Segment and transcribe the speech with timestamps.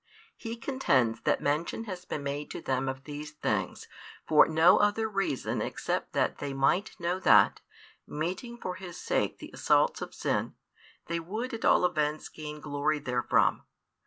[0.35, 3.87] He contends that mention has been made to them of these things
[4.25, 7.61] for no other reason except that they might |438 know that,
[8.07, 10.55] meeting for His sake the assaults of sin,
[11.05, 13.65] they would at all events gain glory therefrom.